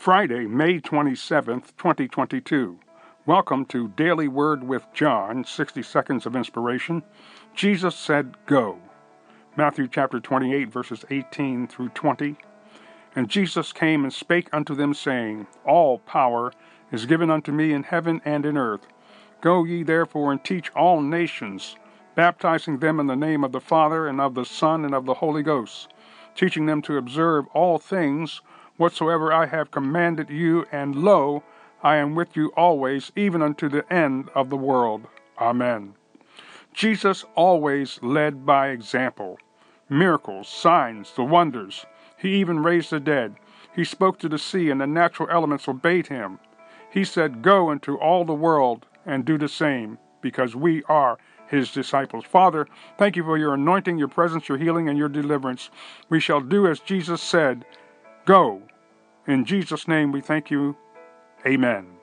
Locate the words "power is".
15.98-17.04